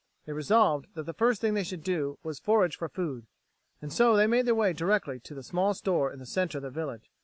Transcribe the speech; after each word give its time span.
They 0.25 0.33
resolved 0.33 0.87
that 0.95 1.03
the 1.03 1.13
first 1.13 1.41
thing 1.41 1.53
they 1.53 1.61
should 1.63 1.83
do 1.83 2.17
was 2.23 2.39
forage 2.39 2.75
for 2.75 2.89
food, 2.89 3.27
and 3.83 3.93
so 3.93 4.15
they 4.15 4.25
made 4.25 4.47
their 4.47 4.55
way 4.55 4.73
directly 4.73 5.19
to 5.19 5.35
the 5.35 5.43
small 5.43 5.75
store 5.75 6.11
in 6.11 6.17
the 6.17 6.25
center 6.25 6.57
of 6.57 6.63
the 6.63 6.71
village. 6.71 7.11